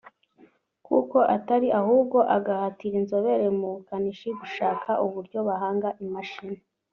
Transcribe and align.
kuko 0.87 1.17
atari 1.35 1.67
ahubwo 1.79 2.17
agahatira 2.35 2.95
inzobere 3.01 3.45
mu 3.57 3.67
bukanishi 3.73 4.29
gushaka 4.39 4.89
uburyo 5.05 5.39
bahanga 5.47 5.89
imashini 6.05 6.59